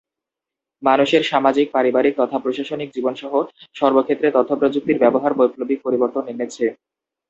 [0.83, 3.33] মানুষের সামাজিক, পারিবারিক তথা প্রশাসনিক জীবন সহ
[3.75, 6.65] সর্বক্ষেত্রে তথ্য প্রযুক্তির ব্যবহার বৈপ্লবিক পরিবর্তন এনেছে।